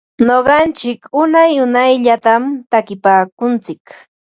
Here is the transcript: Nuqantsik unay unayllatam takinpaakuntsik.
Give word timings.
Nuqantsik 0.27 1.01
unay 1.21 1.51
unayllatam 1.65 2.43
takinpaakuntsik. 2.71 3.83